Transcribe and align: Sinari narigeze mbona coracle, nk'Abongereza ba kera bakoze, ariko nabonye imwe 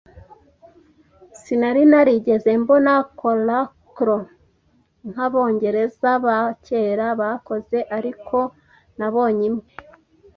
Sinari 1.41 1.83
narigeze 1.91 2.49
mbona 2.61 2.93
coracle, 3.19 4.19
nk'Abongereza 5.09 6.11
ba 6.25 6.37
kera 6.65 7.07
bakoze, 7.21 7.77
ariko 7.97 8.37
nabonye 8.97 9.43
imwe 9.49 9.63